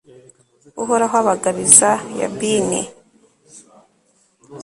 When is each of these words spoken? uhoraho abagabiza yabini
uhoraho 0.81 1.15
abagabiza 1.21 1.89
yabini 2.19 2.81